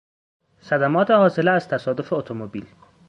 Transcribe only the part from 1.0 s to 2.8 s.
حاصله از تصادف اتومبیل